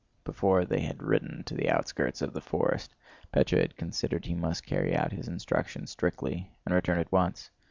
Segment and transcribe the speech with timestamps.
[0.23, 2.95] Before they had ridden to the outskirts of the forest
[3.35, 7.51] Pétya had considered he must carry out his instructions strictly and return at once.